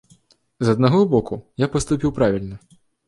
[0.67, 2.59] З аднаго боку, я паступіў правільна.